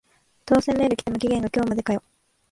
[0.47, 2.01] 当選メール来ても期限が今日までかよ